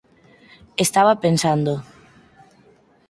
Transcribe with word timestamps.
Estaba 0.85 1.21
pensando. 1.25 1.73